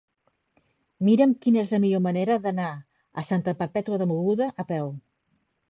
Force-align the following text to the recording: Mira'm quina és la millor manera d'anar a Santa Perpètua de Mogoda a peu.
Mira'm 1.09 1.35
quina 1.43 1.61
és 1.65 1.73
la 1.75 1.81
millor 1.83 2.03
manera 2.07 2.39
d'anar 2.47 2.73
a 2.77 3.27
Santa 3.31 3.55
Perpètua 3.61 4.05
de 4.05 4.13
Mogoda 4.15 4.53
a 4.65 4.69
peu. 4.75 4.93